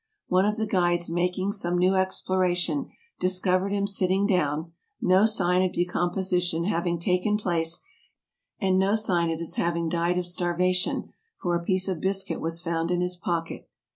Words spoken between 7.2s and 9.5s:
place, and no sign of